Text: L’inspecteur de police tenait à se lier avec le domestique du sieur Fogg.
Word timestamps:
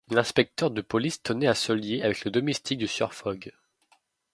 L’inspecteur 0.09 0.71
de 0.71 0.81
police 0.81 1.21
tenait 1.21 1.45
à 1.45 1.53
se 1.53 1.71
lier 1.73 2.01
avec 2.01 2.25
le 2.25 2.31
domestique 2.31 2.79
du 2.79 2.87
sieur 2.87 3.13
Fogg. 3.13 3.51